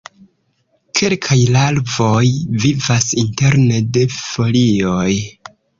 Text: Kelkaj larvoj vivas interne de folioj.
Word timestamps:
Kelkaj 0.99 1.37
larvoj 1.57 2.25
vivas 2.67 3.07
interne 3.27 3.87
de 3.99 4.09
folioj. 4.19 5.11